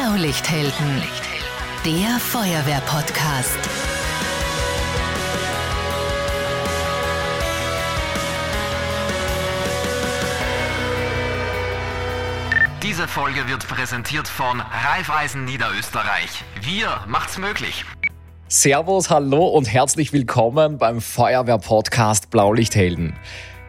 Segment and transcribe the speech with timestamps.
[0.00, 1.02] Blaulichthelden,
[1.84, 3.58] der Feuerwehr-Podcast.
[12.82, 16.44] Diese Folge wird präsentiert von Raiffeisen Niederösterreich.
[16.62, 17.84] Wir macht's möglich.
[18.48, 23.12] Servus, hallo und herzlich willkommen beim Feuerwehr-Podcast Blaulichthelden.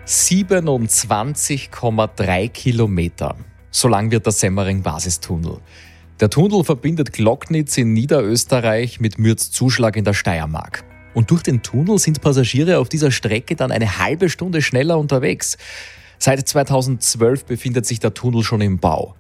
[0.07, 3.35] 27,3 Kilometer.
[3.69, 5.59] So lang wird der Semmering-Basistunnel.
[6.21, 10.83] Der Tunnel verbindet Glocknitz in Niederösterreich mit Mürz-Zuschlag in der Steiermark.
[11.15, 15.57] Und durch den Tunnel sind Passagiere auf dieser Strecke dann eine halbe Stunde schneller unterwegs.
[16.19, 19.15] Seit 2012 befindet sich der Tunnel schon im Bau.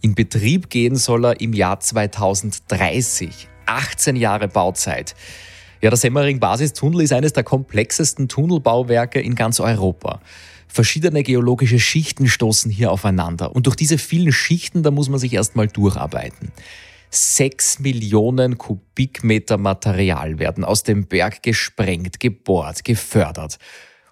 [0.00, 3.48] In Betrieb gehen soll er im Jahr 2030.
[3.66, 5.16] 18 Jahre Bauzeit.
[5.80, 10.20] Ja, der Semmering-Basistunnel ist eines der komplexesten Tunnelbauwerke in ganz Europa.
[10.74, 13.54] Verschiedene geologische Schichten stoßen hier aufeinander.
[13.54, 16.50] Und durch diese vielen Schichten, da muss man sich erstmal durcharbeiten.
[17.10, 23.58] Sechs Millionen Kubikmeter Material werden aus dem Berg gesprengt, gebohrt, gefördert.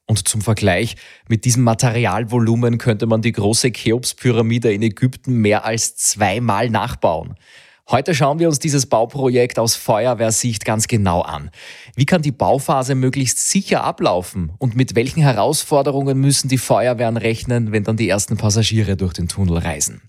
[0.07, 0.95] Und zum Vergleich,
[1.27, 7.35] mit diesem Materialvolumen könnte man die große Cheops-Pyramide in Ägypten mehr als zweimal nachbauen.
[7.91, 11.51] Heute schauen wir uns dieses Bauprojekt aus Feuerwehrsicht ganz genau an.
[11.97, 17.73] Wie kann die Bauphase möglichst sicher ablaufen und mit welchen Herausforderungen müssen die Feuerwehren rechnen,
[17.73, 20.03] wenn dann die ersten Passagiere durch den Tunnel reisen?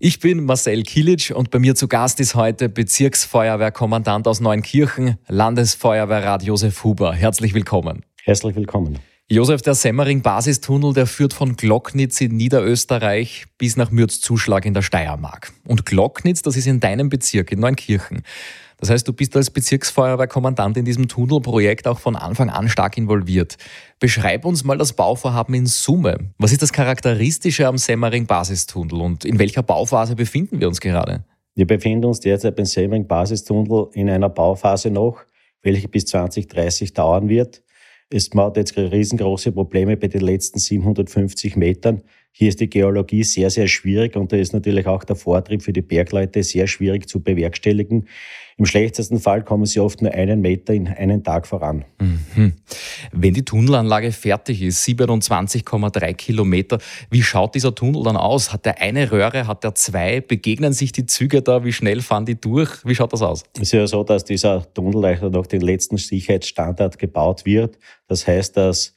[0.00, 6.42] Ich bin Marcel Kilic und bei mir zu Gast ist heute Bezirksfeuerwehrkommandant aus Neunkirchen, Landesfeuerwehrrat
[6.42, 7.14] Josef Huber.
[7.14, 8.04] Herzlich willkommen.
[8.22, 8.98] Herzlich willkommen.
[9.30, 15.52] Josef, der Semmering-Basistunnel, der führt von Glocknitz in Niederösterreich bis nach Mürzzuschlag in der Steiermark.
[15.66, 18.22] Und Glocknitz, das ist in deinem Bezirk, in Neunkirchen.
[18.78, 23.58] Das heißt, du bist als Bezirksfeuerwehrkommandant in diesem Tunnelprojekt auch von Anfang an stark involviert.
[24.00, 26.32] Beschreib uns mal das Bauvorhaben in Summe.
[26.38, 31.22] Was ist das Charakteristische am Semmering-Basistunnel und in welcher Bauphase befinden wir uns gerade?
[31.54, 35.18] Wir befinden uns derzeit beim Semmering-Basistunnel in einer Bauphase noch,
[35.60, 37.62] welche bis 2030 dauern wird.
[38.10, 42.02] Es hat jetzt riesengroße Probleme bei den letzten 750 Metern.
[42.38, 45.72] Hier ist die Geologie sehr, sehr schwierig und da ist natürlich auch der Vortrieb für
[45.72, 48.06] die Bergleute sehr schwierig zu bewerkstelligen.
[48.58, 51.84] Im schlechtesten Fall kommen sie oft nur einen Meter in einen Tag voran.
[51.98, 52.52] Mhm.
[53.10, 56.78] Wenn die Tunnelanlage fertig ist, 27,3 Kilometer,
[57.10, 58.52] wie schaut dieser Tunnel dann aus?
[58.52, 60.20] Hat der eine Röhre, hat der zwei?
[60.20, 61.64] Begegnen sich die Züge da?
[61.64, 62.70] Wie schnell fahren die durch?
[62.84, 63.42] Wie schaut das aus?
[63.56, 67.80] Es ist ja so, dass dieser Tunnel noch den letzten Sicherheitsstandard gebaut wird.
[68.06, 68.96] Das heißt, dass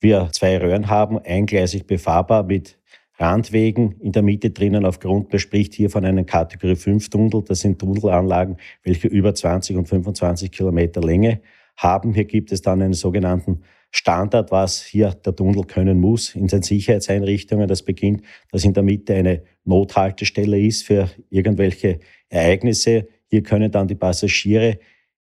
[0.00, 2.78] wir zwei Röhren haben, eingleisig befahrbar mit
[3.20, 7.44] Randwegen in der Mitte drinnen aufgrund, man spricht hier von einem Kategorie 5 Tunnel.
[7.46, 11.42] Das sind Tunnelanlagen, welche über 20 und 25 Kilometer Länge
[11.76, 12.14] haben.
[12.14, 13.60] Hier gibt es dann einen sogenannten
[13.90, 17.68] Standard, was hier der Tunnel können muss in den Sicherheitseinrichtungen.
[17.68, 21.98] Das beginnt, dass in der Mitte eine Nothaltestelle ist für irgendwelche
[22.30, 23.06] Ereignisse.
[23.26, 24.78] Hier können dann die Passagiere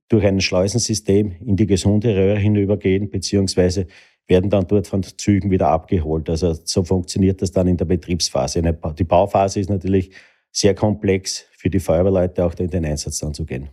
[0.09, 3.87] durch ein Schleusensystem in die gesunde Röhre hinübergehen, beziehungsweise
[4.27, 6.31] werden dann dort von Zügen wieder abgeholt.
[6.31, 8.63] Also so funktioniert das dann in der Betriebsphase.
[8.99, 10.11] Die Bauphase ist natürlich
[10.51, 13.71] sehr komplex für die Feuerwehrleute auch in den Einsatz dann zu gehen.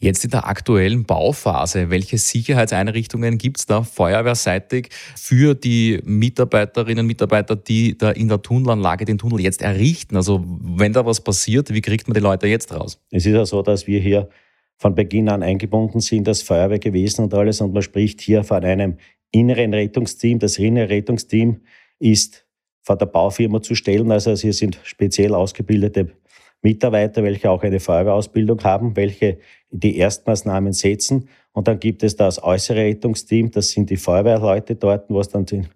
[0.00, 7.06] Jetzt in der aktuellen Bauphase, welche Sicherheitseinrichtungen gibt es da feuerwehrseitig für die Mitarbeiterinnen und
[7.06, 10.16] Mitarbeiter, die da in der Tunnelanlage den Tunnel jetzt errichten?
[10.16, 13.00] Also wenn da was passiert, wie kriegt man die Leute jetzt raus?
[13.10, 14.28] Es ist ja so, dass wir hier
[14.76, 18.64] von Beginn an eingebunden sind, das Feuerwehr gewesen und alles und man spricht hier von
[18.64, 18.96] einem
[19.30, 20.38] inneren Rettungsteam.
[20.38, 21.62] Das innere Rettungsteam
[21.98, 22.46] ist
[22.82, 24.10] von der Baufirma zu stellen.
[24.10, 26.12] Also hier sind speziell ausgebildete
[26.62, 29.38] Mitarbeiter, welche auch eine Feuerwehrausbildung haben, welche
[29.70, 31.28] die Erstmaßnahmen setzen.
[31.52, 35.68] Und dann gibt es das äußere Rettungsteam, das sind die Feuerwehrleute dort, was dann den,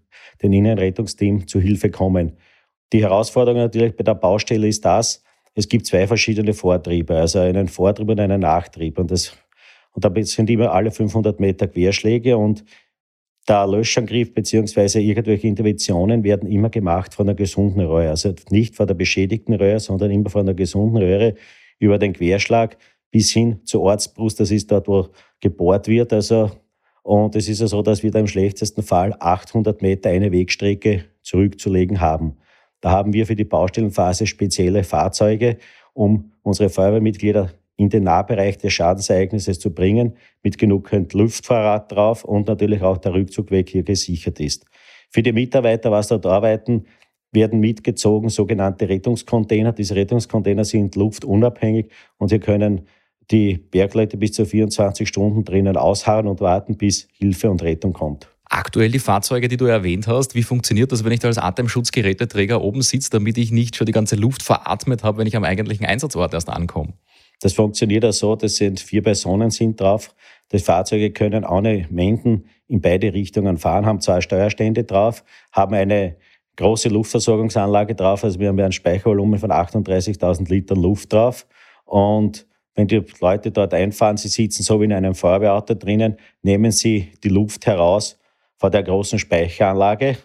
[0.43, 2.37] den Innenrettungsteam zu Hilfe kommen.
[2.93, 5.23] Die Herausforderung natürlich bei der Baustelle ist das,
[5.55, 8.99] es gibt zwei verschiedene Vortriebe, also einen Vortrieb und einen Nachtrieb.
[8.99, 9.37] Und, das,
[9.93, 12.65] und da sind immer alle 500 Meter Querschläge und
[13.49, 18.11] der Löschangriff beziehungsweise irgendwelche Interventionen werden immer gemacht von einer gesunden Röhre.
[18.11, 21.35] Also nicht von der beschädigten Röhre, sondern immer von der gesunden Röhre
[21.79, 22.77] über den Querschlag
[23.11, 24.39] bis hin zur Ortsbrust.
[24.39, 25.09] Das ist dort, wo
[25.41, 26.13] gebohrt wird.
[26.13, 26.53] Also,
[27.03, 31.05] und es ist ja so, dass wir da im schlechtesten Fall 800 Meter eine Wegstrecke
[31.23, 32.37] zurückzulegen haben.
[32.81, 35.59] Da haben wir für die Baustellenphase spezielle Fahrzeuge,
[35.95, 37.51] um unsere Feuerwehrmitglieder
[37.83, 43.15] in den Nahbereich des Schadensereignisses zu bringen, mit genug Luftfahrrad drauf und natürlich auch der
[43.15, 44.65] Rückzugweg hier gesichert ist.
[45.11, 46.87] Für die Mitarbeiter, was dort arbeiten,
[47.33, 49.73] werden mitgezogen sogenannte Rettungscontainer.
[49.73, 52.87] Diese Rettungscontainer sind luftunabhängig und sie können
[53.31, 58.29] die Bergleute bis zu 24 Stunden drinnen ausharren und warten, bis Hilfe und Rettung kommt.
[58.49, 60.35] aktuell die Fahrzeuge, die du erwähnt hast.
[60.35, 63.93] Wie funktioniert das, wenn ich da als Atemschutzgeräteträger oben sitze, damit ich nicht schon die
[63.93, 66.93] ganze Luft veratmet habe, wenn ich am eigentlichen Einsatzort erst ankomme?
[67.43, 70.15] Das funktioniert auch so, das sind vier Personen sind drauf.
[70.53, 76.17] Die Fahrzeuge können ohne Wenden in beide Richtungen fahren, haben zwei Steuerstände drauf, haben eine
[76.57, 78.23] große Luftversorgungsanlage drauf.
[78.23, 81.49] Also wir haben ein Speichervolumen von 38.000 Litern Luft drauf.
[81.85, 82.47] Und
[82.77, 87.11] wenn die Leute dort einfahren, sie sitzen so wie in einem Feuerwehrauto drinnen, nehmen sie
[87.25, 88.21] die Luft heraus
[88.57, 90.17] vor der großen Speicheranlage.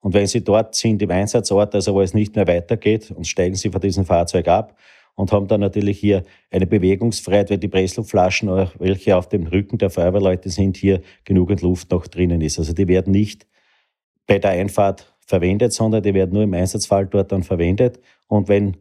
[0.00, 3.56] Und wenn sie dort sind im Einsatzort, also wo es nicht mehr weitergeht, und steigen
[3.56, 4.74] sie von diesem Fahrzeug ab
[5.14, 8.48] und haben dann natürlich hier eine Bewegungsfreiheit, weil die Pressluftflaschen,
[8.78, 12.58] welche auf dem Rücken der Feuerwehrleute sind, hier genügend Luft noch drinnen ist.
[12.58, 13.46] Also die werden nicht
[14.26, 18.00] bei der Einfahrt verwendet, sondern die werden nur im Einsatzfall dort dann verwendet.
[18.26, 18.76] Und wenn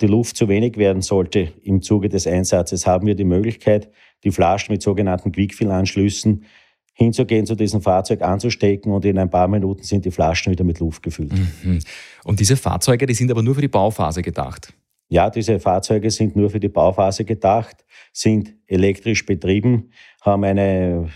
[0.00, 3.90] die Luft zu wenig werden sollte im Zuge des Einsatzes, haben wir die Möglichkeit,
[4.24, 6.44] die Flaschen mit sogenannten Quickfill-Anschlüssen
[6.92, 10.80] hinzugehen, zu diesem Fahrzeug anzustecken und in ein paar Minuten sind die Flaschen wieder mit
[10.80, 11.32] Luft gefüllt.
[11.62, 11.78] Mhm.
[12.24, 14.72] Und diese Fahrzeuge, die sind aber nur für die Bauphase gedacht?
[15.08, 19.90] Ja, diese Fahrzeuge sind nur für die Bauphase gedacht, sind elektrisch betrieben,
[20.22, 21.08] haben eine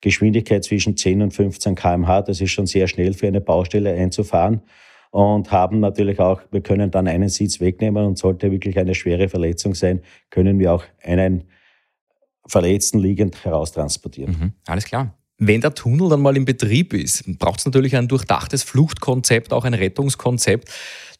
[0.00, 2.22] Geschwindigkeit zwischen 10 und 15 km/h.
[2.22, 4.62] Das ist schon sehr schnell für eine Baustelle einzufahren
[5.10, 9.28] und haben natürlich auch, wir können dann einen Sitz wegnehmen und sollte wirklich eine schwere
[9.28, 11.44] Verletzung sein, können wir auch einen
[12.46, 14.32] Verletzten liegend heraustransportieren.
[14.32, 15.19] Mhm, alles klar.
[15.42, 19.64] Wenn der Tunnel dann mal in Betrieb ist, braucht es natürlich ein durchdachtes Fluchtkonzept, auch
[19.64, 20.68] ein Rettungskonzept.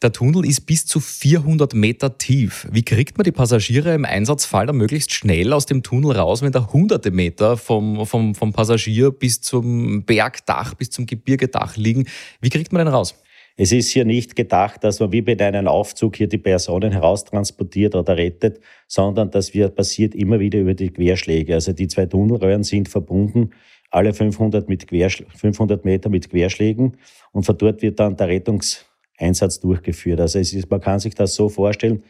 [0.03, 2.67] Der Tunnel ist bis zu 400 Meter tief.
[2.71, 6.51] Wie kriegt man die Passagiere im Einsatzfall dann möglichst schnell aus dem Tunnel raus, wenn
[6.51, 12.05] da hunderte Meter vom, vom, vom Passagier bis zum Bergdach, bis zum Gebirgedach liegen?
[12.41, 13.15] Wie kriegt man den raus?
[13.57, 17.95] Es ist hier nicht gedacht, dass man wie bei einem Aufzug hier die Personen heraustransportiert
[17.95, 21.55] oder rettet, sondern das passiert immer wieder über die Querschläge.
[21.55, 23.49] Also die zwei Tunnelröhren sind verbunden
[23.91, 26.97] alle 500, mit 500 Meter mit Querschlägen
[27.31, 30.19] und von dort wird dann der Rettungseinsatz durchgeführt.
[30.19, 32.03] Also es ist, man kann sich das so vorstellen,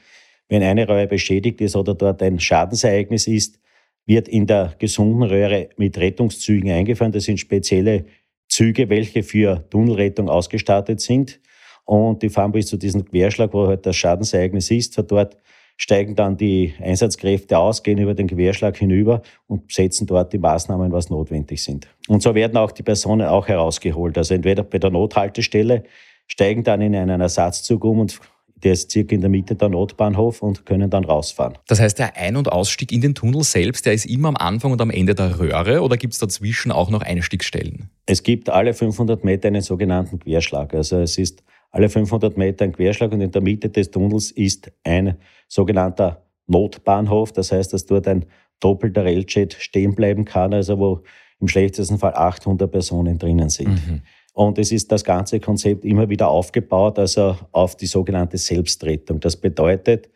[0.48, 3.60] wenn eine Röhre beschädigt ist oder dort ein Schadensereignis ist,
[4.06, 7.12] wird in der gesunden Röhre mit Rettungszügen eingefahren.
[7.12, 8.06] Das sind spezielle
[8.48, 11.40] Züge, welche für Tunnelrettung ausgestattet sind.
[11.86, 14.96] Und die fahren bis zu diesem Querschlag, wo halt das Schadensereignis ist.
[14.96, 15.38] Von dort
[15.82, 20.92] steigen dann die Einsatzkräfte aus, gehen über den Querschlag hinüber und setzen dort die Maßnahmen,
[20.92, 21.88] was notwendig sind.
[22.08, 24.16] Und so werden auch die Personen auch herausgeholt.
[24.16, 25.84] Also entweder bei der Nothaltestelle
[26.28, 28.20] steigen dann in einen Ersatzzug um und
[28.64, 31.58] der ist circa in der Mitte der Notbahnhof und können dann rausfahren.
[31.68, 34.72] Das heißt, der Ein- und Ausstieg in den Tunnel selbst, der ist immer am Anfang
[34.72, 37.90] und am Ende der Röhre oder gibt es dazwischen auch noch Einstiegsstellen?
[38.06, 40.76] Es gibt alle 500 Meter einen sogenannten Querschlag.
[40.76, 44.72] Also es ist alle 500 Meter ein Querschlag und in der Mitte des Tunnels ist
[44.84, 47.32] ein sogenannter Notbahnhof.
[47.32, 48.26] Das heißt, dass dort ein
[48.60, 51.02] doppelter Railjet stehen bleiben kann, also wo
[51.40, 53.70] im schlechtesten Fall 800 Personen drinnen sind.
[53.70, 54.02] Mhm.
[54.34, 59.20] Und es ist das ganze Konzept immer wieder aufgebaut, also auf die sogenannte Selbstrettung.
[59.20, 60.10] Das bedeutet,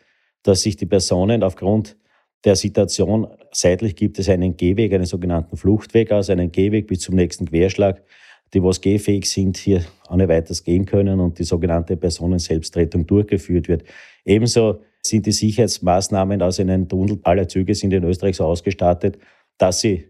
[0.43, 1.97] dass sich die Personen aufgrund
[2.45, 7.15] der Situation, seitlich gibt es einen Gehweg, einen sogenannten Fluchtweg, also einen Gehweg bis zum
[7.15, 8.03] nächsten Querschlag,
[8.55, 13.83] die was gehfähig sind, hier ohne weiteres gehen können und die sogenannte Personenselbstrettung durchgeführt wird.
[14.23, 19.19] Ebenso sind die Sicherheitsmaßnahmen aus einem Tunnel, alle Züge sind in Österreich so ausgestattet,
[19.57, 20.05] dass sie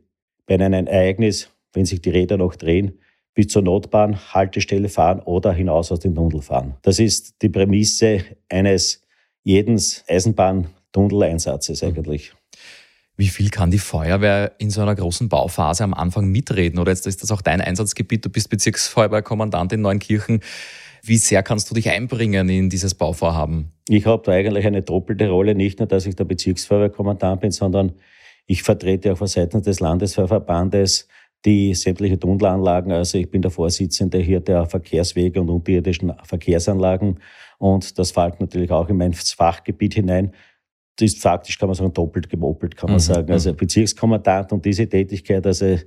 [0.45, 2.99] bei einem Ereignis, wenn sich die Räder noch drehen,
[3.33, 6.75] bis zur Notbahnhaltestelle fahren oder hinaus aus dem Tunnel fahren.
[6.83, 9.01] Das ist die Prämisse eines
[9.43, 12.33] jeden Eisenbahntunneleinsatzes eigentlich.
[13.17, 16.79] Wie viel kann die Feuerwehr in so einer großen Bauphase am Anfang mitreden?
[16.79, 20.41] Oder jetzt ist das auch dein Einsatzgebiet, du bist Bezirksfeuerwehrkommandant in Neunkirchen.
[21.01, 23.71] Wie sehr kannst du dich einbringen in dieses Bauvorhaben?
[23.87, 27.93] Ich habe da eigentlich eine doppelte Rolle, nicht nur, dass ich der Bezirksfeuerwehrkommandant bin, sondern
[28.47, 31.07] ich vertrete auch von Seiten des Landesfeuerverbandes
[31.45, 32.91] die sämtliche Tunnelanlagen.
[32.91, 37.19] Also ich bin der Vorsitzende hier der Verkehrswege und unterirdischen Verkehrsanlagen
[37.59, 40.33] und das fällt natürlich auch in mein Fachgebiet hinein
[40.97, 42.99] das ist faktisch, kann man sagen, doppelt gemoppelt, kann man mhm.
[42.99, 43.31] sagen.
[43.31, 43.57] Also mhm.
[43.57, 45.77] Bezirkskommandant und diese Tätigkeit, also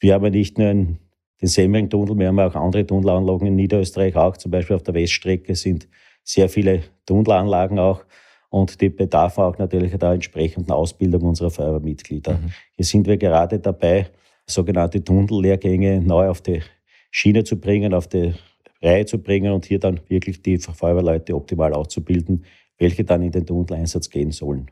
[0.00, 0.98] wir haben nicht nur in
[1.40, 5.54] den Semmering-Tunnel, wir haben auch andere Tunnelanlagen in Niederösterreich auch, zum Beispiel auf der Weststrecke
[5.54, 5.88] sind
[6.24, 8.04] sehr viele Tunnelanlagen auch
[8.50, 12.34] und die bedarf auch natürlich der entsprechenden Ausbildung unserer Feuerwehrmitglieder.
[12.34, 12.52] Mhm.
[12.72, 14.08] Hier sind wir gerade dabei,
[14.46, 16.62] sogenannte Tunnellehrgänge neu auf die
[17.10, 18.34] Schiene zu bringen, auf die
[18.82, 22.44] Reihe zu bringen und hier dann wirklich die Feuerwehrleute optimal auszubilden,
[22.78, 24.70] welche dann in den Tunneleinsatz gehen sollen.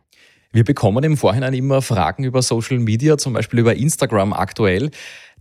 [0.52, 4.90] Wir bekommen im Vorhinein immer Fragen über Social Media, zum Beispiel über Instagram aktuell.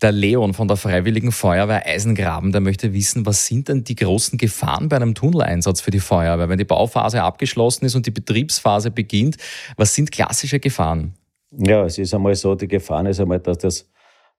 [0.01, 4.37] Der Leon von der Freiwilligen Feuerwehr Eisengraben, der möchte wissen, was sind denn die großen
[4.37, 6.49] Gefahren bei einem Tunneleinsatz für die Feuerwehr?
[6.49, 9.37] Wenn die Bauphase abgeschlossen ist und die Betriebsphase beginnt,
[9.77, 11.13] was sind klassische Gefahren?
[11.51, 13.89] Ja, es ist einmal so, die Gefahren ist einmal, dass das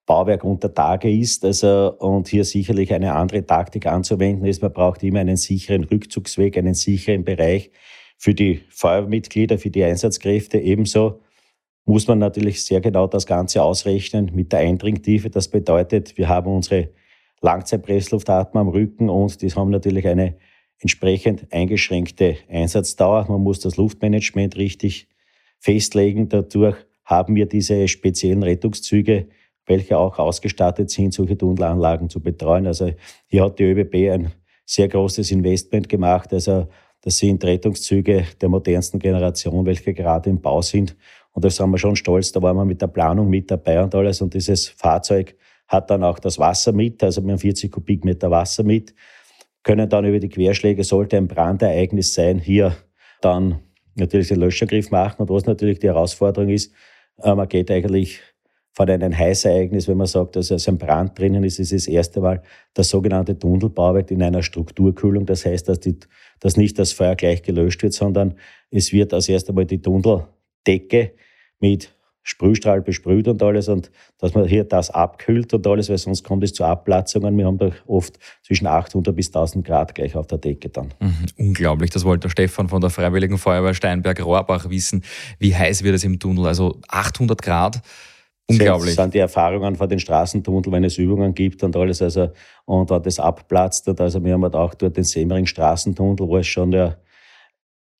[0.04, 1.44] Bauwerk unter Tage ist.
[1.44, 4.60] Also, und hier sicherlich eine andere Taktik anzuwenden ist.
[4.60, 7.70] Man braucht immer einen sicheren Rückzugsweg, einen sicheren Bereich
[8.16, 10.58] für die Feuerwehrmitglieder, für die Einsatzkräfte.
[10.58, 11.20] Ebenso
[11.84, 15.30] muss man natürlich sehr genau das Ganze ausrechnen mit der Eindringtiefe.
[15.30, 16.90] Das bedeutet, wir haben unsere
[17.40, 20.36] Langzeitpressluftatmer am Rücken und die haben natürlich eine
[20.80, 23.26] entsprechend eingeschränkte Einsatzdauer.
[23.28, 25.08] Man muss das Luftmanagement richtig
[25.58, 26.28] festlegen.
[26.28, 29.28] Dadurch haben wir diese speziellen Rettungszüge,
[29.64, 32.66] welche auch ausgestattet sind, solche Tunnelanlagen zu betreuen.
[32.66, 32.92] Also
[33.26, 34.32] hier hat die ÖBB ein
[34.64, 36.32] sehr großes Investment gemacht.
[36.32, 36.68] Also
[37.02, 40.96] das sind Rettungszüge der modernsten Generation, welche gerade im Bau sind.
[41.32, 42.32] Und da sind wir schon stolz.
[42.32, 44.20] Da waren wir mit der Planung mit dabei und alles.
[44.20, 45.36] Und dieses Fahrzeug
[45.68, 47.02] hat dann auch das Wasser mit.
[47.02, 48.94] Also wir haben 40 Kubikmeter Wasser mit.
[49.62, 52.76] Können dann über die Querschläge, sollte ein Brandereignis sein, hier
[53.20, 53.60] dann
[53.96, 55.22] natürlich den Löschangriff machen.
[55.22, 56.72] Und was natürlich die Herausforderung ist,
[57.22, 58.20] äh, man geht eigentlich
[58.76, 62.20] von einem Heißereignis, wenn man sagt, dass also ein Brand drinnen ist, ist das erste
[62.20, 62.42] Mal
[62.74, 65.24] das sogenannte Tunnelbauwerk in einer Strukturkühlung.
[65.24, 65.98] Das heißt, dass, die,
[66.40, 68.34] dass nicht das Feuer gleich gelöscht wird, sondern
[68.70, 71.12] es wird als erstes Mal die Tunneldecke
[71.58, 76.22] mit Sprühstrahl besprüht und alles und dass man hier das abkühlt und alles, weil sonst
[76.22, 77.38] kommt es zu Abplatzungen.
[77.38, 80.92] Wir haben da oft zwischen 800 bis 1000 Grad gleich auf der Decke dann.
[81.00, 85.02] Mhm, unglaublich, das wollte der Stefan von der Freiwilligen Feuerwehr Steinberg-Rohrbach wissen.
[85.38, 86.46] Wie heiß wird es im Tunnel?
[86.46, 87.80] Also 800 Grad?
[88.48, 88.94] Unglaublich.
[88.94, 92.00] Das sind die Erfahrungen von den Straßentunneln, wenn es Übungen gibt und alles.
[92.00, 92.30] Also,
[92.64, 96.46] und wenn das abplatzt, also wir haben halt auch dort den Semmering Straßentunnel, wo es
[96.46, 96.98] schon der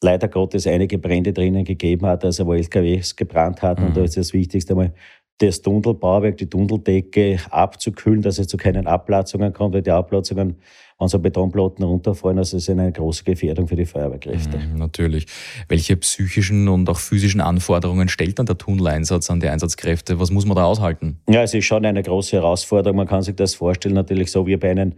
[0.03, 3.83] leider Gottes einige Brände drinnen gegeben hat, also wo LKWs gebrannt hatten.
[3.83, 3.89] Mhm.
[3.89, 4.93] Und da ist das Wichtigste einmal,
[5.39, 10.57] das Tunnelbauwerk, die Tunneldecke abzukühlen, dass es zu keinen Abplatzungen kommt, weil die Abplatzungen,
[10.99, 14.59] wenn so Betonplatten runterfallen, also ist eine große Gefährdung für die Feuerwehrkräfte.
[14.59, 15.27] Mhm, natürlich.
[15.69, 20.19] Welche psychischen und auch physischen Anforderungen stellt dann der Tunneleinsatz an die Einsatzkräfte?
[20.19, 21.21] Was muss man da aushalten?
[21.29, 22.97] Ja, es ist schon eine große Herausforderung.
[22.97, 24.95] Man kann sich das vorstellen, natürlich so wie bei einem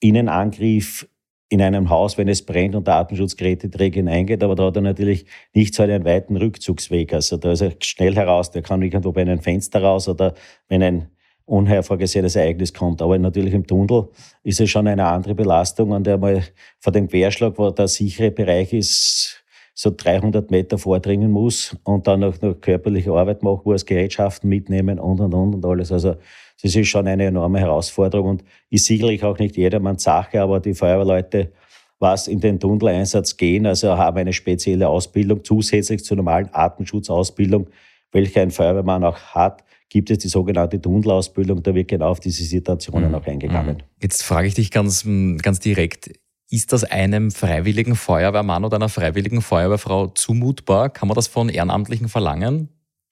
[0.00, 1.06] Innenangriff
[1.48, 5.26] in einem Haus, wenn es brennt und der Atemschutzgeräteträger hineingeht, aber da hat er natürlich
[5.54, 7.12] nicht so einen weiten Rückzugsweg.
[7.12, 10.34] Also da ist er schnell heraus, der kann irgendwo bei einem Fenster raus oder
[10.68, 11.10] wenn ein
[11.44, 13.00] unhervorgesehenes Ereignis kommt.
[13.00, 14.08] Aber natürlich im Tunnel
[14.42, 16.42] ist es schon eine andere Belastung und einmal
[16.80, 19.44] vor dem Querschlag, wo der sichere Bereich ist,
[19.78, 24.98] so 300 Meter vordringen muss und dann auch noch körperliche Arbeit machen muss, Gerätschaften mitnehmen
[24.98, 25.92] und und und und alles.
[25.92, 26.16] Also
[26.62, 30.72] das ist schon eine enorme Herausforderung und ist sicherlich auch nicht jedermanns Sache, aber die
[30.72, 31.52] Feuerwehrleute,
[31.98, 37.68] was in den Tunneleinsatz gehen, also haben eine spezielle Ausbildung zusätzlich zur normalen Atemschutzausbildung,
[38.12, 41.62] welche ein Feuerwehrmann auch hat, gibt es die sogenannte Tunnelausbildung.
[41.62, 43.14] Da wird genau auf diese Situationen mhm.
[43.16, 43.82] auch eingegangen.
[44.00, 45.06] Jetzt frage ich dich ganz,
[45.42, 46.12] ganz direkt.
[46.48, 50.90] Ist das einem freiwilligen Feuerwehrmann oder einer freiwilligen Feuerwehrfrau zumutbar?
[50.90, 52.68] Kann man das von Ehrenamtlichen verlangen?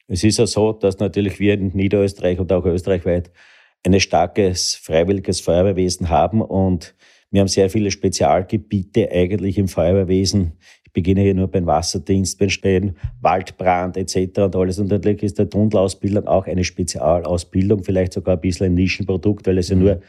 [0.07, 3.33] Es ist ja so, dass natürlich wir in Niederösterreich und auch österreichweit
[3.85, 6.95] ein starkes freiwilliges Feuerwehrwesen haben und
[7.31, 10.53] wir haben sehr viele Spezialgebiete eigentlich im Feuerwehrwesen.
[10.85, 14.39] Ich beginne hier nur beim Wasserdienst, beim Stellen, Waldbrand etc.
[14.39, 14.79] und alles.
[14.79, 19.59] Und natürlich ist der Tunnelausbildung auch eine Spezialausbildung, vielleicht sogar ein bisschen ein Nischenprodukt, weil
[19.59, 19.83] es ja mhm.
[19.83, 20.01] nur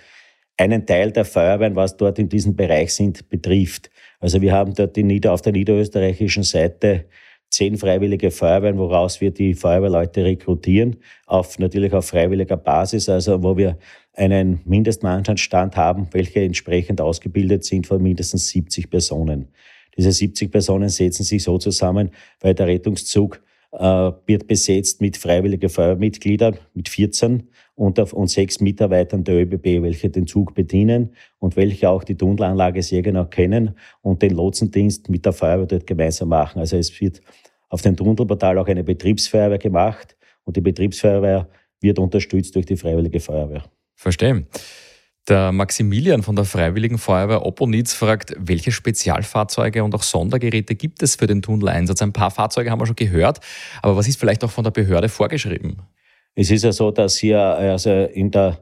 [0.57, 3.89] einen Teil der Feuerwehren, was dort in diesem Bereich sind, betrifft.
[4.19, 7.05] Also wir haben dort Nieder auf der niederösterreichischen Seite
[7.49, 13.55] zehn freiwillige Feuerwehren, woraus wir die Feuerwehrleute rekrutieren, auf, natürlich auf freiwilliger Basis, also wo
[13.55, 13.77] wir
[14.13, 19.49] einen Mindestmannschaftsstand haben, welche entsprechend ausgebildet sind von mindestens 70 Personen.
[19.97, 25.69] Diese 70 Personen setzen sich so zusammen, weil der Rettungszug äh, wird besetzt mit freiwilligen
[25.69, 31.89] Feuerwehrmitgliedern, mit 14 und, und sechs Mitarbeitern der ÖBB, welche den Zug bedienen und welche
[31.89, 36.59] auch die Tunnelanlage sehr genau kennen und den Lotsendienst mit der Feuerwehr dort gemeinsam machen.
[36.59, 37.21] Also es wird
[37.69, 40.15] auf dem Tunnelportal auch eine Betriebsfeuerwehr gemacht
[40.45, 41.49] und die Betriebsfeuerwehr
[41.81, 43.63] wird unterstützt durch die Freiwillige Feuerwehr.
[43.95, 44.45] Verstehe.
[45.27, 51.15] Der Maximilian von der Freiwilligen Feuerwehr Opponitz fragt, welche Spezialfahrzeuge und auch Sondergeräte gibt es
[51.15, 52.01] für den Tunneleinsatz?
[52.03, 53.39] Ein paar Fahrzeuge haben wir schon gehört,
[53.81, 55.81] aber was ist vielleicht auch von der Behörde vorgeschrieben?
[56.35, 58.59] Es ist ja so, dass hier also in der,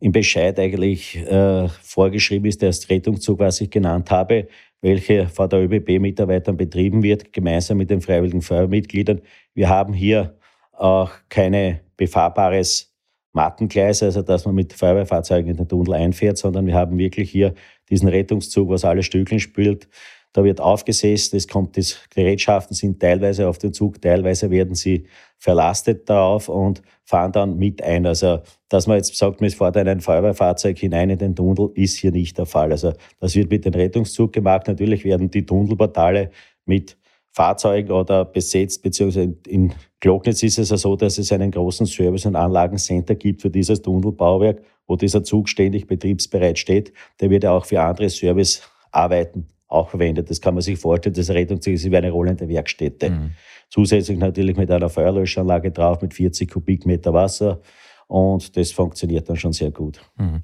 [0.00, 4.48] im Bescheid eigentlich äh, vorgeschrieben ist, der Rettungszug, was ich genannt habe,
[4.80, 9.20] welche von der ÖBB-Mitarbeitern betrieben wird, gemeinsam mit den freiwilligen Feuerwehrmitgliedern.
[9.54, 10.36] Wir haben hier
[10.72, 12.92] auch keine befahrbares
[13.32, 17.54] Mattengleis, also dass man mit Feuerwehrfahrzeugen in den Tunnel einfährt, sondern wir haben wirklich hier
[17.88, 19.88] diesen Rettungszug, was alle Stückeln spült,
[20.32, 25.06] da wird aufgesessen, es kommt, das Gerätschaften sind teilweise auf den Zug, teilweise werden sie
[25.38, 28.06] verlastet darauf und fahren dann mit ein.
[28.06, 32.12] Also, dass man jetzt sagt, man fährt ein Feuerwehrfahrzeug hinein in den Tunnel, ist hier
[32.12, 32.70] nicht der Fall.
[32.72, 34.68] Also, das wird mit dem Rettungszug gemacht.
[34.68, 36.30] Natürlich werden die Tunnelportale
[36.64, 36.96] mit
[37.32, 42.26] Fahrzeugen oder besetzt, beziehungsweise in Glocknitz ist es ja so, dass es einen großen Service-
[42.26, 46.92] und Anlagencenter gibt für dieses Tunnelbauwerk, wo dieser Zug ständig betriebsbereit steht.
[47.20, 50.30] Der wird ja auch für andere Servicearbeiten auch verwendet.
[50.30, 53.10] Das kann man sich vorstellen, das Rettungszug ist wie eine rollende Werkstätte.
[53.10, 53.30] Mhm.
[53.70, 57.60] Zusätzlich natürlich mit einer Feuerlöschanlage drauf mit 40 Kubikmeter Wasser.
[58.06, 60.00] Und das funktioniert dann schon sehr gut.
[60.18, 60.42] Mhm.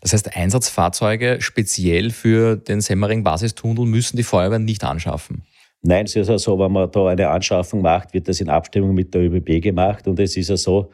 [0.00, 5.42] Das heißt, Einsatzfahrzeuge speziell für den Semmering-Basistunnel müssen die Feuerwehr nicht anschaffen?
[5.82, 8.94] Nein, es ist ja so, wenn man da eine Anschaffung macht, wird das in Abstimmung
[8.94, 10.06] mit der ÖBB gemacht.
[10.08, 10.90] Und es ist ja so,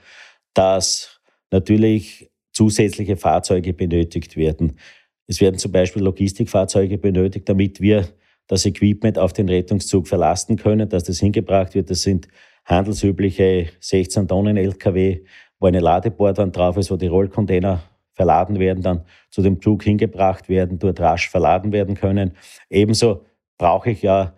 [0.54, 4.78] dass natürlich zusätzliche Fahrzeuge benötigt werden.
[5.26, 8.08] Es werden zum Beispiel Logistikfahrzeuge benötigt, damit wir
[8.46, 11.90] das Equipment auf den Rettungszug verlasten können, dass das hingebracht wird.
[11.90, 12.28] Das sind
[12.64, 15.24] handelsübliche 16 Tonnen LKW,
[15.58, 20.48] wo eine Ladebordwand drauf ist, wo die Rollcontainer verladen werden, dann zu dem Zug hingebracht
[20.48, 22.32] werden, dort rasch verladen werden können.
[22.70, 23.24] Ebenso
[23.58, 24.34] brauche ich ja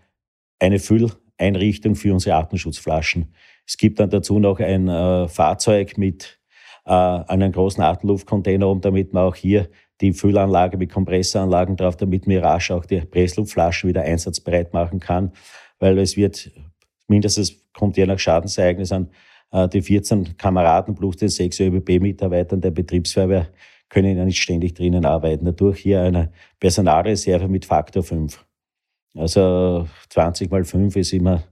[0.59, 3.33] eine Fülleinrichtung für unsere Atemschutzflaschen.
[3.67, 6.41] Es gibt dann dazu noch ein äh, Fahrzeug mit
[6.87, 9.69] äh, einem großen Atemluftcontainer, um damit man auch hier
[10.01, 15.33] die Füllanlage mit Kompressoranlagen drauf, damit man rasch auch die Pressluftflasche wieder einsatzbereit machen kann,
[15.79, 16.51] weil es wird
[17.09, 19.11] mindestens, kommt je nach Schadensereignis an,
[19.51, 23.49] äh, die 14 Kameraden plus den sechs ÖBB-Mitarbeitern der Betriebsfeuerwehr
[23.89, 25.45] können ja nicht ständig drinnen arbeiten.
[25.47, 28.45] Dadurch hier eine Personalreserve mit Faktor 5.
[29.17, 31.43] Also 20 mal 5 ist immer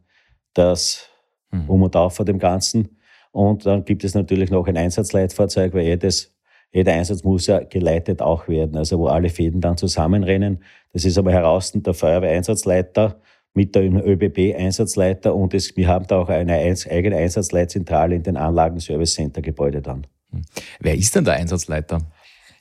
[0.52, 1.08] das
[1.50, 1.68] mhm.
[1.68, 2.98] Um und Auf vor dem Ganzen.
[3.32, 6.35] Und dann gibt es natürlich noch ein Einsatzleitfahrzeug, weil jedes,
[6.76, 10.62] jeder Einsatz muss ja geleitet auch werden, also wo alle Fäden dann zusammenrennen.
[10.92, 13.18] Das ist aber heraus der Feuerwehreinsatzleiter
[13.54, 19.80] mit der ÖBB-Einsatzleiter und es, wir haben da auch eine eigene Einsatzleitzentrale in den Anlagen-Service-Center-Gebäude
[19.80, 20.06] dann.
[20.30, 20.42] Hm.
[20.80, 22.02] Wer ist denn der Einsatzleiter?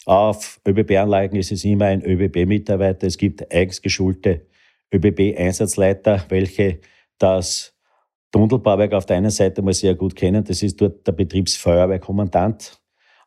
[0.06, 3.08] Auf ÖBB-Anlagen ist es immer ein ÖBB-Mitarbeiter.
[3.08, 4.46] Es gibt eigens geschulte
[4.94, 6.80] ÖBB-Einsatzleiter, welche
[7.18, 7.76] das
[8.32, 10.46] Tunnelbauwerk auf der einen Seite mal sehr gut kennen.
[10.46, 12.80] Das ist dort der Betriebsfeuerwehrkommandant.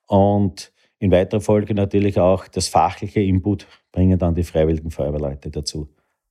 [0.07, 5.89] Und in weiterer Folge natürlich auch das fachliche Input bringen dann die freiwilligen Feuerwehrleute dazu.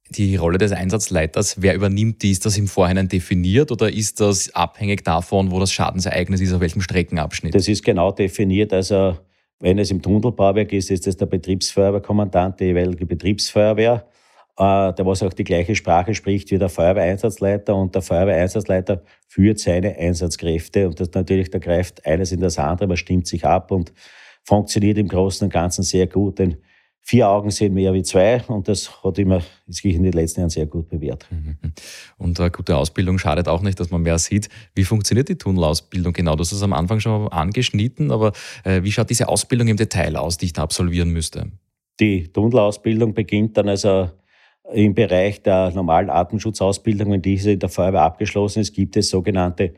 [0.10, 2.32] Die Rolle des Einsatzleiters, wer übernimmt die?
[2.32, 6.62] Ist das im Vorhinein definiert oder ist das abhängig davon, wo das Schadensereignis ist, auf
[6.62, 7.54] welchem Streckenabschnitt?
[7.54, 8.72] Das ist genau definiert.
[8.72, 9.18] Also
[9.60, 14.08] wenn es im Tunnelbauwerk ist, ist es der Betriebsfeuerwehrkommandant, die jeweilige Betriebsfeuerwehr.
[14.58, 19.60] Äh, der was auch die gleiche Sprache spricht wie der Feuerwehreinsatzleiter und der Feuerwehreinsatzleiter führt
[19.60, 23.72] seine Einsatzkräfte und das natürlich, da greift eines in das andere, man stimmt sich ab
[23.72, 23.94] und
[24.48, 26.58] funktioniert im Großen und Ganzen sehr gut, denn
[27.02, 30.50] vier Augen sehen mehr wie zwei und das hat immer sich in den letzten Jahren
[30.50, 31.28] sehr gut bewährt.
[31.30, 31.58] Mhm.
[32.18, 34.48] Und eine gute Ausbildung schadet auch nicht, dass man mehr sieht.
[34.74, 36.36] Wie funktioniert die Tunnelausbildung genau?
[36.36, 38.32] Du hast es am Anfang schon angeschnitten, aber
[38.64, 41.52] äh, wie schaut diese Ausbildung im Detail aus, die ich da absolvieren müsste?
[42.00, 44.10] Die Tunnelausbildung beginnt dann also
[44.74, 49.74] im Bereich der normalen Atemschutzausbildung, wenn diese in der Feuerwehr abgeschlossen ist, gibt es sogenannte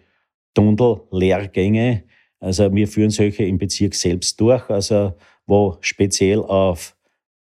[0.54, 2.04] Tunnellehrgänge.
[2.40, 5.14] Also wir führen solche im Bezirk selbst durch, also
[5.46, 6.96] wo speziell auf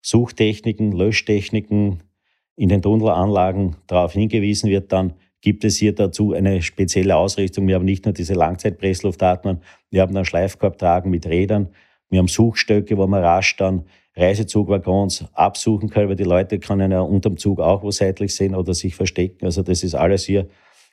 [0.03, 2.03] Suchtechniken, Löschtechniken
[2.57, 7.67] in den Tunnelanlagen darauf hingewiesen wird, dann gibt es hier dazu eine spezielle Ausrichtung.
[7.67, 11.69] Wir haben nicht nur diese Langzeitpressluftatmen, wir haben dann Schleifkorbtragen mit Rädern,
[12.11, 13.85] wir haben Suchstöcke, wo man rasch dann
[14.17, 18.73] Reisezugwaggons absuchen können, weil die Leute können ja unterm Zug auch wo seitlich sehen oder
[18.75, 19.45] sich verstecken.
[19.45, 20.49] Also das ist alles hier,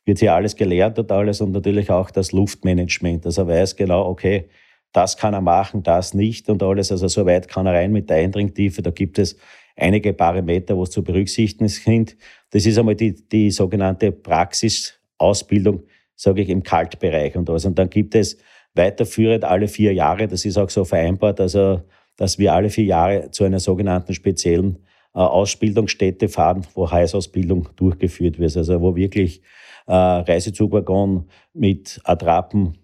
[0.06, 4.08] wird hier alles gelernt und alles und natürlich auch das Luftmanagement, dass er weiß genau,
[4.08, 4.50] okay,
[4.94, 6.92] das kann er machen, das nicht und alles.
[6.92, 8.82] Also so weit kann er rein mit der Eindringtiefe.
[8.82, 9.38] Da gibt es
[9.76, 12.18] einige Parameter, wo es zu berücksichtigen sind.
[12.50, 15.84] Das ist einmal die, die sogenannte Praxisausbildung,
[16.16, 17.66] sage ich, im Kaltbereich und alles.
[17.66, 18.38] Und dann gibt es
[18.74, 21.82] weiterführend alle vier Jahre, das ist auch so vereinbart, also
[22.18, 24.78] dass wir alle vier Jahre zu einer sogenannten speziellen
[25.14, 28.56] äh, Ausbildungsstätte fahren, wo Heißausbildung durchgeführt wird.
[28.56, 29.42] Also wo wirklich
[29.88, 32.78] äh, Reisezugwaggon mit Attrappen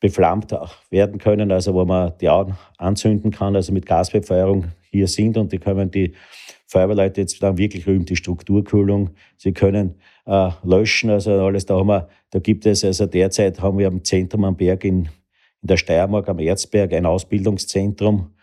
[0.00, 0.54] beflammt
[0.90, 5.58] werden können, also wo man die anzünden kann, also mit Gasbefeuerung hier sind und die
[5.58, 6.14] können die
[6.66, 9.10] Feuerwehrleute jetzt dann wirklich üben, die Strukturkühlung.
[9.36, 9.94] Sie können
[10.26, 14.04] äh, löschen, also alles da haben wir, da gibt es, also derzeit haben wir am
[14.04, 15.08] Zentrum am Berg in,
[15.62, 18.34] in der Steiermark am Erzberg ein Ausbildungszentrum,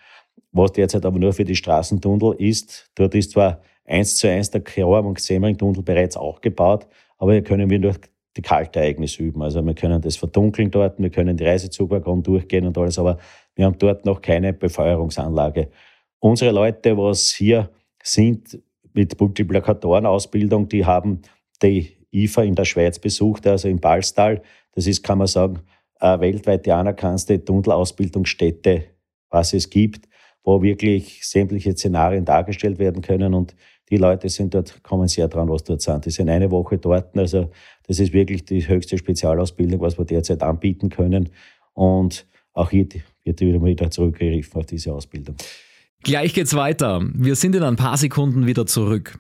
[0.52, 2.90] was derzeit aber nur für die Straßentunnel ist.
[2.96, 6.88] Dort ist zwar eins zu eins der Kram- und Semmering-Tunnel bereits auch gebaut,
[7.22, 7.94] aber hier können wir nur
[8.36, 9.44] die Kaltereignisse üben.
[9.44, 13.20] Also wir können das verdunkeln dort, wir können die Reisezugwaggon durchgehen und alles, aber
[13.56, 15.70] wir haben dort noch keine Befeuerungsanlage.
[16.20, 17.70] Unsere Leute, was hier
[18.02, 18.60] sind
[18.94, 21.22] mit Multiplikatorenausbildung, die haben
[21.62, 24.42] die IFA in der Schweiz besucht, also in Balstal.
[24.74, 25.60] Das ist, kann man sagen,
[26.00, 28.86] eine weltweit die anerkannte Tunnelausbildungsstätte,
[29.30, 30.08] was es gibt
[30.44, 33.34] wo wirklich sämtliche Szenarien dargestellt werden können.
[33.34, 33.56] Und
[33.92, 36.06] Die Leute sind dort, kommen sehr dran, was dort sind.
[36.06, 37.16] Die sind eine Woche dort.
[37.18, 37.52] Also
[37.86, 41.30] das ist wirklich die höchste Spezialausbildung, was wir derzeit anbieten können.
[41.74, 42.88] Und auch hier
[43.26, 45.36] wird wieder zurückgegriffen auf diese Ausbildung.
[46.04, 47.02] Gleich geht's weiter.
[47.14, 49.20] Wir sind in ein paar Sekunden wieder zurück.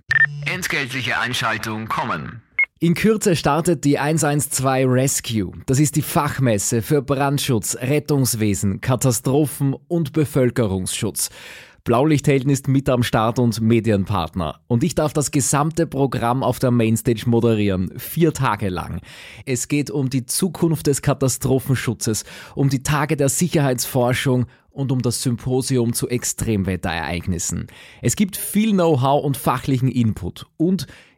[0.52, 2.42] Entgeltliche Einschaltung kommen.
[2.80, 5.52] In Kürze startet die 112 Rescue.
[5.68, 11.30] Das ist die Fachmesse für Brandschutz, Rettungswesen, Katastrophen und Bevölkerungsschutz.
[11.84, 14.60] Blaulichthelden ist mit am Start und Medienpartner.
[14.68, 17.92] Und ich darf das gesamte Programm auf der Mainstage moderieren.
[17.98, 19.02] Vier Tage lang.
[19.46, 25.22] Es geht um die Zukunft des Katastrophenschutzes, um die Tage der Sicherheitsforschung und um das
[25.22, 27.68] Symposium zu Extremwetterereignissen.
[28.02, 30.88] Es gibt viel Know-how und fachlichen Input und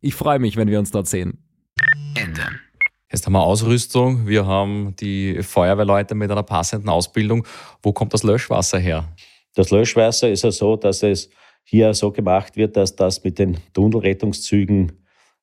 [0.00, 1.38] Ich freue mich, wenn wir uns dort sehen.
[2.14, 2.42] Ende.
[3.10, 7.46] Jetzt haben wir Ausrüstung, wir haben die Feuerwehrleute mit einer passenden Ausbildung.
[7.82, 9.08] Wo kommt das Löschwasser her?
[9.54, 11.30] Das Löschwasser ist ja so, dass es
[11.62, 14.92] hier so gemacht wird, dass das mit den Tunnelrettungszügen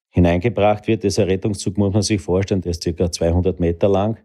[0.10, 1.04] hineingebracht wird.
[1.04, 3.12] Dieser Rettungszug muss man sich vorstellen, der ist ca.
[3.12, 4.18] 200 Meter lang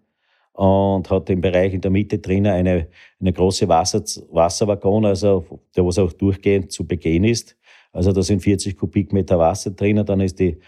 [0.52, 2.88] und hat im Bereich in der Mitte drinnen eine,
[3.20, 7.56] eine große Wasser, Wasserwaggon, also der was auch durchgehend zu begehen ist.
[7.98, 10.60] Also da sind 40 Kubikmeter Wasser drin, dann ist die,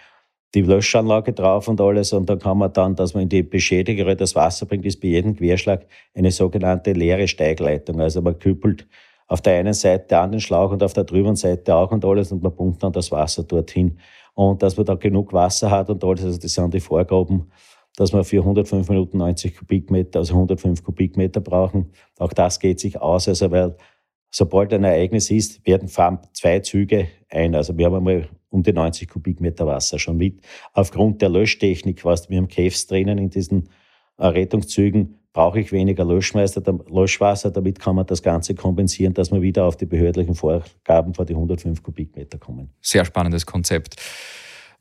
[0.52, 2.12] die Löschanlage drauf und alles.
[2.12, 5.06] Und da kann man dann, dass man in die Beschädigere das Wasser bringt, ist bei
[5.06, 8.00] jedem Querschlag eine sogenannte leere Steigleitung.
[8.00, 8.88] Also man küppelt
[9.28, 12.32] auf der einen Seite an den Schlauch und auf der drüben Seite auch und alles
[12.32, 14.00] und man pumpt dann das Wasser dorthin.
[14.34, 17.48] Und dass man da genug Wasser hat und alles, also das sind die Vorgaben,
[17.94, 21.92] dass wir für 105 Minuten 90 Kubikmeter, also 105 Kubikmeter brauchen.
[22.18, 23.76] Auch das geht sich aus, also weil
[24.30, 27.54] sobald ein Ereignis ist, werden fahren zwei Züge ein.
[27.54, 30.40] Also wir haben einmal um die 90 Kubikmeter Wasser schon mit.
[30.72, 33.68] Aufgrund der Löschtechnik, was wir haben Käfs drinnen in diesen
[34.18, 37.50] äh, Rettungszügen, brauche ich weniger Löschmeister, Löschwasser.
[37.50, 41.34] Damit kann man das Ganze kompensieren, dass wir wieder auf die behördlichen Vorgaben vor die
[41.34, 42.70] 105 Kubikmeter kommen.
[42.80, 43.96] Sehr spannendes Konzept.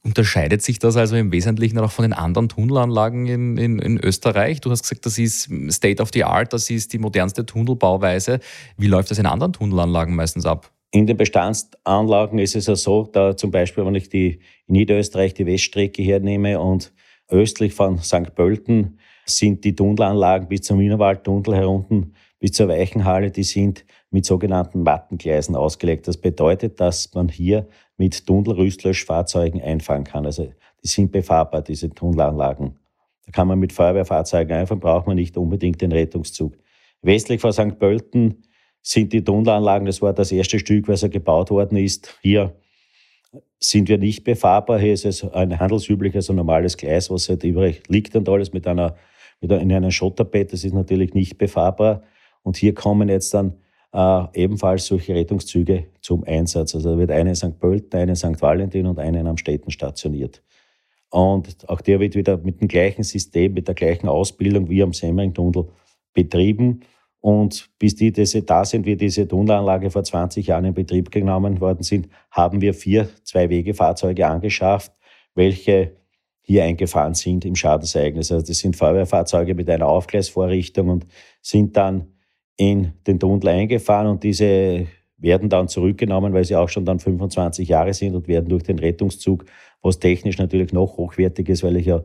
[0.03, 4.61] Unterscheidet sich das also im Wesentlichen auch von den anderen Tunnelanlagen in, in, in, Österreich?
[4.61, 8.39] Du hast gesagt, das ist State of the Art, das ist die modernste Tunnelbauweise.
[8.77, 10.71] Wie läuft das in anderen Tunnelanlagen meistens ab?
[10.91, 15.33] In den Bestandsanlagen ist es ja so, da zum Beispiel, wenn ich die in Niederösterreich
[15.33, 16.93] die Weststrecke hernehme und
[17.27, 18.33] östlich von St.
[18.35, 24.83] Pölten sind die Tunnelanlagen bis zum Wienerwaldtunnel herunten bis zur Weichenhalle, die sind mit sogenannten
[24.83, 26.07] Mattengleisen ausgelegt.
[26.07, 27.67] Das bedeutet, dass man hier
[27.99, 30.25] mit Tunnelrüstlöschfahrzeugen einfahren kann.
[30.25, 30.51] Also
[30.83, 32.79] die sind befahrbar, diese Tunnelanlagen.
[33.25, 36.57] Da kann man mit Feuerwehrfahrzeugen einfahren, braucht man nicht unbedingt den Rettungszug.
[37.01, 37.77] Westlich von St.
[37.77, 38.43] Pölten
[38.81, 42.17] sind die Tunnelanlagen, das war das erste Stück, was er gebaut worden ist.
[42.21, 42.55] Hier
[43.59, 44.79] sind wir nicht befahrbar.
[44.79, 48.65] Hier ist es ein handelsübliches, also normales Gleis, was halt übrig liegt und alles mit
[48.65, 48.95] einer,
[49.41, 50.53] mit in einem Schotterbett.
[50.53, 52.03] Das ist natürlich nicht befahrbar.
[52.43, 53.57] Und hier kommen jetzt dann
[53.93, 56.75] äh, ebenfalls solche Rettungszüge zum Einsatz.
[56.75, 57.59] Also da wird eine in St.
[57.59, 58.41] Pölten, eine in St.
[58.41, 60.43] Valentin und eine in Amstetten stationiert.
[61.09, 64.93] Und auch der wird wieder mit dem gleichen System, mit der gleichen Ausbildung wie am
[64.93, 65.67] Semmering-Tunnel
[66.13, 66.81] betrieben.
[67.21, 71.59] Und bis die diese da sind, wie diese Tunnelanlage vor 20 Jahren in Betrieb genommen
[71.59, 74.93] worden sind, haben wir vier Zwei-Wege-Fahrzeuge angeschafft,
[75.35, 75.97] welche
[76.41, 78.31] hier eingefahren sind im Schadensereignis.
[78.31, 81.07] Also das sind Feuerwehrfahrzeuge mit einer Aufgleisvorrichtung und
[81.41, 82.13] sind dann
[82.59, 84.85] in den Tunnel eingefahren und diese
[85.17, 88.79] werden dann zurückgenommen, weil sie auch schon dann 25 Jahre sind und werden durch den
[88.79, 89.45] Rettungszug,
[89.81, 92.03] was technisch natürlich noch hochwertig ist, weil ich ja,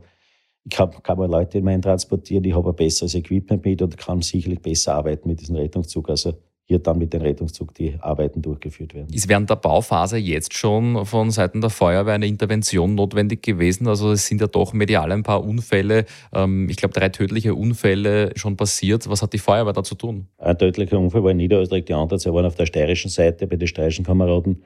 [0.65, 3.99] ich kann, kann mal Leute in meinen transportieren, ich habe ein besseres Equipment mit und
[3.99, 6.09] kann sicherlich besser arbeiten mit diesem Rettungszug.
[6.09, 6.35] Also
[6.67, 9.13] hier dann mit dem Rettungszug die Arbeiten durchgeführt werden.
[9.13, 13.87] Ist während der Bauphase jetzt schon von Seiten der Feuerwehr eine Intervention notwendig gewesen?
[13.87, 18.33] Also es sind ja doch medial ein paar Unfälle, ähm, ich glaube drei tödliche Unfälle
[18.37, 19.09] schon passiert.
[19.11, 20.29] Was hat die Feuerwehr da zu tun?
[20.39, 23.57] Ein tödlicher Unfall war in Niederösterreich, die anderen zwei waren auf der steirischen Seite bei
[23.57, 24.65] den steirischen Kameraden.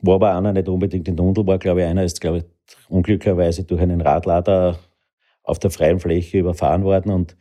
[0.00, 2.44] War aber einer nicht unbedingt in Tunnel, war glaube ich einer ist glaube ich
[2.88, 4.76] unglücklicherweise durch einen Radlader
[5.44, 7.36] auf der freien Fläche überfahren worden und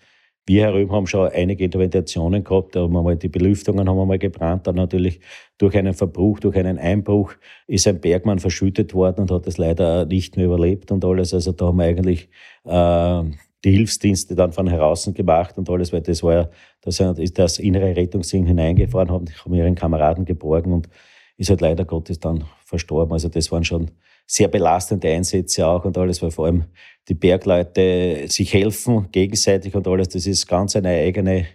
[0.51, 2.75] wir herüben haben schon einige Interventionen gehabt.
[2.75, 4.67] Da haben wir mal die Belüftungen haben wir mal gebrannt.
[4.67, 5.21] Dann natürlich
[5.57, 7.33] durch einen Verbruch, durch einen Einbruch
[7.67, 11.33] ist ein Bergmann verschüttet worden und hat es leider nicht mehr überlebt und alles.
[11.33, 12.29] Also da haben wir eigentlich
[12.65, 13.23] äh,
[13.63, 16.49] die Hilfsdienste dann von heraus gemacht und alles, weil das war ja,
[16.81, 20.89] da ist das innere Rettungsteam hineingefahren, haben ihren Kameraden geborgen und
[21.37, 23.13] ist halt leider Gottes dann verstorben.
[23.13, 23.91] Also das waren schon
[24.31, 26.63] sehr belastende Einsätze auch und alles, weil vor allem
[27.09, 30.07] die Bergleute sich helfen gegenseitig und alles.
[30.07, 31.47] Das ist ganz eine eigene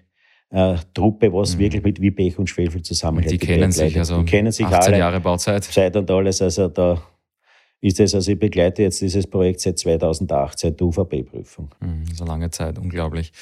[0.51, 1.61] äh, Truppe, was mhm.
[1.61, 3.33] wirklich mit wie Pech und Schwefel zusammenhält.
[3.33, 3.89] Die, die kennen Bergleute.
[3.89, 4.19] sich also.
[4.19, 4.99] Die kennen sich 18 alle.
[4.99, 5.65] Jahre Bauzeit.
[5.65, 6.43] Zeit und alles.
[6.43, 7.03] Also da
[7.81, 11.75] ist es, also ich begleite jetzt dieses Projekt seit 2008, seit der UVP-Prüfung.
[11.81, 13.33] Mhm, so lange Zeit, unglaublich.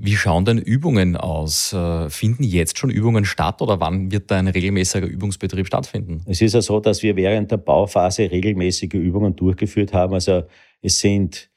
[0.00, 1.72] Wie schauen denn Übungen aus?
[1.72, 6.22] Äh, finden jetzt schon Übungen statt oder wann wird da ein regelmäßiger Übungsbetrieb stattfinden?
[6.26, 10.14] Es ist ja so, dass wir während der Bauphase regelmäßige Übungen durchgeführt haben.
[10.14, 10.44] Also
[10.82, 11.50] es sind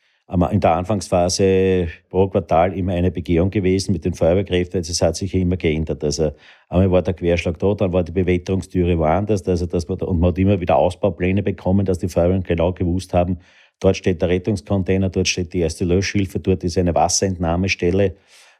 [0.49, 4.81] in der Anfangsphase pro Quartal immer eine Begehung gewesen mit den Feuerwehrkräften.
[4.81, 6.03] Das hat sich ja immer geändert.
[6.03, 6.31] Also
[6.69, 9.45] einmal war der Querschlag da, dann war die Bewetterungstüre woanders.
[9.47, 13.13] Also dass man, und man hat immer wieder Ausbaupläne bekommen, dass die Feuerwehren genau gewusst
[13.13, 13.39] haben,
[13.81, 18.15] dort steht der Rettungscontainer, dort steht die erste Löschhilfe, dort ist eine Wasserentnahmestelle,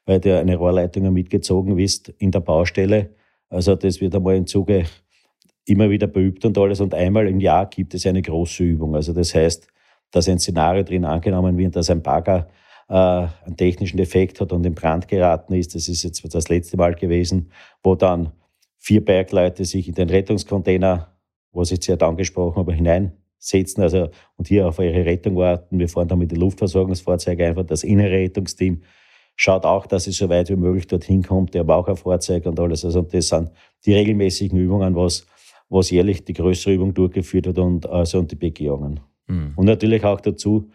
[0.05, 3.12] weil da eine Rohrleitung mitgezogen ist in der Baustelle.
[3.47, 4.86] Also das wird einmal im Zuge
[5.65, 6.81] immer wieder beübt und alles.
[6.81, 8.95] Und einmal im Jahr gibt es eine große Übung.
[8.95, 9.67] Also das heißt,
[10.10, 12.49] dass ein Szenario drin angenommen wird, dass ein Bagger
[12.89, 15.75] äh, einen technischen Defekt hat und in Brand geraten ist.
[15.75, 17.51] Das ist jetzt das letzte Mal gewesen,
[17.84, 18.31] wo dann
[18.77, 21.15] vier Bergleute sich in den Rettungscontainer,
[21.51, 22.73] was ich ja angesprochen habe,
[23.41, 25.80] hineinsetzen also, und hier auf ihre Rettung warten.
[25.80, 27.65] Wir fahren dann mit den Luftversorgungsfahrzeugen einfach.
[27.65, 28.82] Das innere Rettungsteam
[29.36, 31.54] schaut auch, dass es so weit wie möglich dorthin kommt.
[31.54, 32.86] Der auch ein Fahrzeug und alles.
[32.86, 33.51] Also das sind
[33.86, 35.25] die regelmäßigen Übungen, was,
[35.69, 38.99] was jährlich die größere Übung durchgeführt hat und, also, und die Begehungen.
[39.27, 39.54] Mhm.
[39.56, 40.69] Und natürlich auch dazu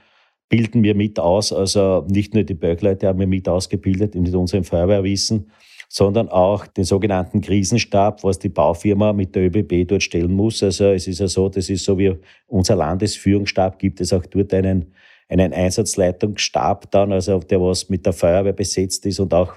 [0.48, 4.62] bilden wir mit aus, also nicht nur die Bergleute haben wir mit ausgebildet mit unserem
[4.62, 5.50] Feuerwehrwissen,
[5.96, 10.62] sondern auch den sogenannten Krisenstab, was die Baufirma mit der ÖBB dort stellen muss.
[10.62, 12.14] Also es ist ja so, das ist so wie
[12.46, 14.92] unser Landesführungsstab, gibt es auch dort einen,
[15.30, 19.54] einen Einsatzleitungsstab dann, also der was mit der Feuerwehr besetzt ist und auch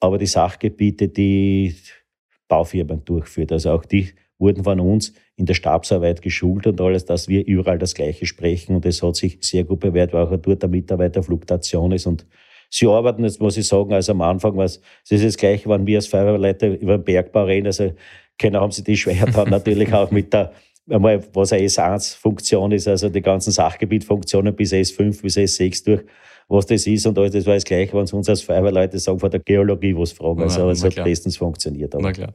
[0.00, 1.76] aber die Sachgebiete, die
[2.48, 3.52] Baufirmen durchführt.
[3.52, 7.78] Also auch die wurden von uns in der Stabsarbeit geschult und alles, dass wir überall
[7.78, 8.74] das Gleiche sprechen.
[8.74, 12.06] Und es hat sich sehr gut bewährt, weil auch dort der Mitarbeiterfluktuation ist.
[12.06, 12.26] Und
[12.70, 15.68] sie arbeiten, jetzt muss ich sagen, also am Anfang war es, es ist das Gleiche,
[15.68, 17.92] wenn wir als Feuerwehrleiter über den Bergbau reden, also
[18.38, 20.52] keiner haben sie die schwer dann natürlich auch mit der
[20.90, 26.02] einmal, was eine S1-Funktion ist, also die ganzen Sachgebietfunktionen bis S5 bis S6 durch,
[26.48, 29.18] was das ist und alles, das war das Gleiche, wenn sie uns als Feuerwehrleute sagen,
[29.18, 30.42] von der Geologie was fragen.
[30.42, 31.94] Also es hat bestens funktioniert.
[31.94, 32.04] Aber.
[32.04, 32.32] Na klar.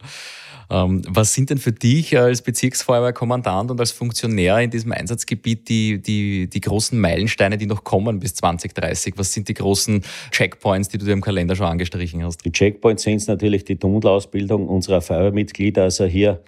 [0.70, 6.02] Ähm, was sind denn für dich als Bezirksfeuerwehrkommandant und als Funktionär in diesem Einsatzgebiet die,
[6.02, 9.14] die, die großen Meilensteine, die noch kommen bis 2030?
[9.18, 12.44] Was sind die großen Checkpoints, die du dir im Kalender schon angestrichen hast?
[12.46, 15.84] Die Checkpoints sind natürlich die Tunnelausbildung unserer Feuerwehrmitglieder.
[15.84, 16.44] Also hier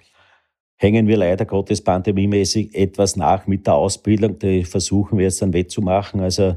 [0.76, 4.38] hängen wir leider Gottes pandemiemäßig etwas nach mit der Ausbildung.
[4.38, 6.20] Die versuchen wir jetzt dann wettzumachen.
[6.20, 6.56] Also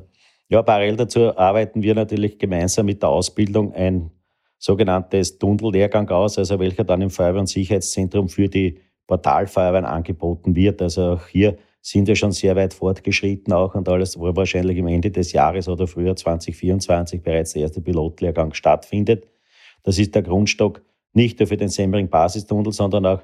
[0.49, 4.11] ja, parallel dazu arbeiten wir natürlich gemeinsam mit der Ausbildung ein
[4.59, 10.81] sogenanntes Tunnellehrgang aus, also welcher dann im Feuerwehr- und Sicherheitszentrum für die Portalfeuerwehren angeboten wird.
[10.81, 14.87] Also auch hier sind wir schon sehr weit fortgeschritten auch und alles, wo wahrscheinlich im
[14.87, 19.27] Ende des Jahres oder früher 2024 bereits der erste Pilotlehrgang stattfindet.
[19.83, 23.21] Das ist der Grundstock nicht nur für den Semmering Basistunnel, sondern auch,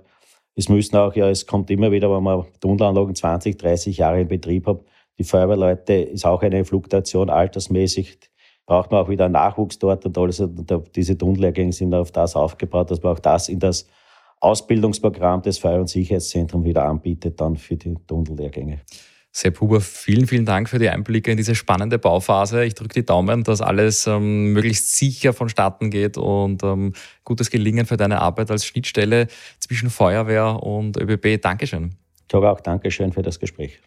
[0.56, 4.28] es müssen auch, ja, es kommt immer wieder, wenn man Tunnelanlagen 20, 30 Jahre in
[4.30, 4.80] Betrieb hat,
[5.20, 8.20] die Feuerwehrleute ist auch eine Fluktuation altersmäßig
[8.66, 10.40] braucht man auch wieder Nachwuchs dort und alles.
[10.40, 13.88] Und diese Tunnellehrgänge sind auf das aufgebaut, dass man auch das in das
[14.40, 18.82] Ausbildungsprogramm des Feuer- und Sicherheitszentrums wieder anbietet, dann für die Tunnellehrgänge.
[19.32, 22.64] Sepp Huber, vielen, vielen Dank für die Einblicke in diese spannende Bauphase.
[22.64, 26.94] Ich drücke die Daumen, dass alles ähm, möglichst sicher vonstatten geht und ähm,
[27.26, 29.28] gutes Gelingen für deine Arbeit als Schnittstelle
[29.60, 31.42] zwischen Feuerwehr und ÖBB.
[31.42, 31.96] Dankeschön.
[32.32, 33.80] Sage auch Dankeschön für das Gespräch.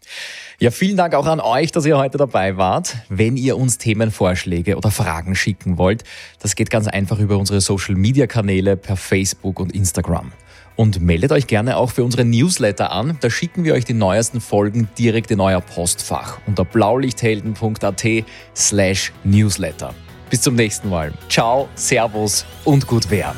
[0.60, 2.96] Ja, vielen Dank auch an euch, dass ihr heute dabei wart.
[3.08, 6.04] Wenn ihr uns Themenvorschläge oder Fragen schicken wollt,
[6.40, 10.32] das geht ganz einfach über unsere Social Media Kanäle per Facebook und Instagram.
[10.76, 13.18] Und meldet euch gerne auch für unsere Newsletter an.
[13.20, 18.06] Da schicken wir euch die neuesten Folgen direkt in euer Postfach unter blaulichthelden.at
[18.54, 19.92] slash Newsletter.
[20.30, 21.12] Bis zum nächsten Mal.
[21.28, 23.34] Ciao, Servus und gut wer.